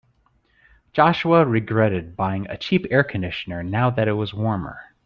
Joshua 0.93 1.45
regretted 1.45 2.15
buying 2.17 2.47
a 2.47 2.57
cheap 2.57 2.87
air 2.89 3.03
conditioner 3.03 3.61
now 3.61 3.91
that 3.91 4.07
it 4.07 4.13
was 4.13 4.33
warmer. 4.33 4.79